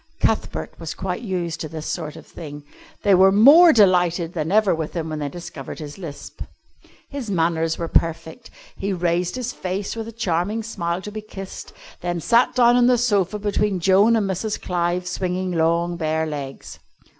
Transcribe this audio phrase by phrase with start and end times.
[0.19, 2.63] Cuthbert was quite used to this sort of thing.
[3.03, 6.41] They were more delighted than ever with him when they discovered his lisp.
[7.11, 8.49] His manners were perfect.
[8.75, 12.87] He raised his face, with a charming smile, to be kissed, then sat down on
[12.87, 14.59] the sofa between Joan and Mrs.
[14.59, 16.79] Clive, swinging long bare legs.